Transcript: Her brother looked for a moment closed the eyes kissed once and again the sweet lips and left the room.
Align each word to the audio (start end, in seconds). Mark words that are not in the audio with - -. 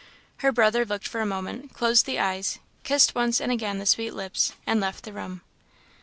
Her 0.37 0.51
brother 0.51 0.83
looked 0.83 1.07
for 1.07 1.21
a 1.21 1.27
moment 1.27 1.73
closed 1.73 2.07
the 2.07 2.17
eyes 2.17 2.57
kissed 2.81 3.13
once 3.13 3.39
and 3.39 3.51
again 3.51 3.77
the 3.77 3.85
sweet 3.85 4.15
lips 4.15 4.53
and 4.65 4.81
left 4.81 5.03
the 5.03 5.13
room. 5.13 5.41